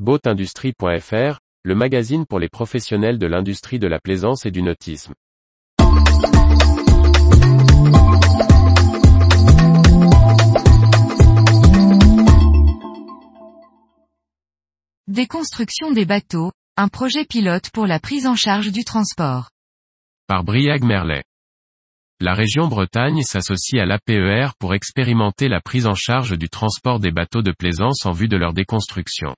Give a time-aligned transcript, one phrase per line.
[0.00, 5.14] Boatindustrie.fr, le magazine pour les professionnels de l'industrie de la plaisance et du nautisme.
[15.06, 19.50] Déconstruction des bateaux, un projet pilote pour la prise en charge du transport.
[20.26, 21.22] Par Briag Merlet.
[22.18, 27.12] La région Bretagne s'associe à l'APER pour expérimenter la prise en charge du transport des
[27.12, 29.36] bateaux de plaisance en vue de leur déconstruction.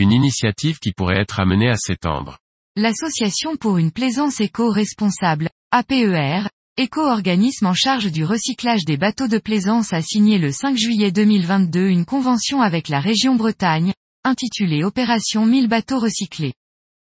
[0.00, 2.38] Une initiative qui pourrait être amenée à s'étendre.
[2.74, 9.92] L'Association pour une plaisance éco-responsable, APER, éco-organisme en charge du recyclage des bateaux de plaisance
[9.92, 13.92] a signé le 5 juillet 2022 une convention avec la région Bretagne,
[14.24, 16.54] intitulée Opération 1000 bateaux recyclés.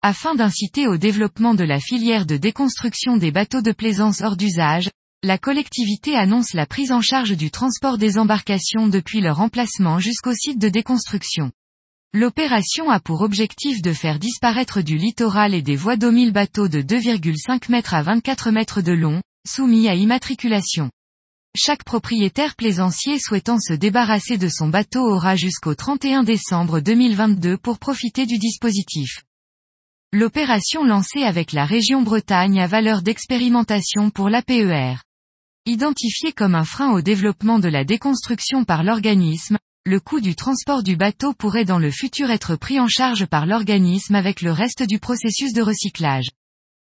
[0.00, 4.88] Afin d'inciter au développement de la filière de déconstruction des bateaux de plaisance hors d'usage,
[5.22, 10.32] la collectivité annonce la prise en charge du transport des embarcations depuis leur emplacement jusqu'au
[10.32, 11.52] site de déconstruction.
[12.14, 16.66] L'opération a pour objectif de faire disparaître du littoral et des voies d'eau 1000 bateaux
[16.66, 20.90] de 2,5 mètres à 24 mètres de long, soumis à immatriculation.
[21.54, 27.78] Chaque propriétaire plaisancier souhaitant se débarrasser de son bateau aura jusqu'au 31 décembre 2022 pour
[27.78, 29.24] profiter du dispositif.
[30.14, 34.94] L'opération lancée avec la région Bretagne a valeur d'expérimentation pour l'APER.
[35.66, 40.82] Identifié comme un frein au développement de la déconstruction par l'organisme, le coût du transport
[40.82, 44.82] du bateau pourrait dans le futur être pris en charge par l'organisme avec le reste
[44.82, 46.28] du processus de recyclage.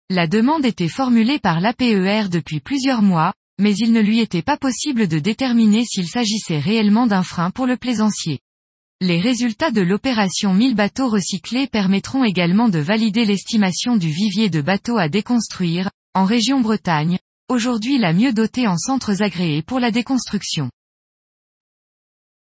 [0.08, 4.56] La demande était formulée par l'APER depuis plusieurs mois, mais il ne lui était pas
[4.56, 8.38] possible de déterminer s'il s'agissait réellement d'un frein pour le plaisancier.
[9.02, 14.62] Les résultats de l'opération 1000 bateaux recyclés permettront également de valider l'estimation du vivier de
[14.62, 17.18] bateaux à déconstruire, en région Bretagne,
[17.50, 20.70] aujourd'hui la mieux dotée en centres agréés pour la déconstruction.